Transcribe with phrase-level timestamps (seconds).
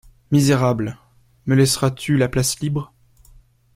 [0.31, 0.97] Misérable!
[1.45, 2.91] me laisseras-tu la place libre?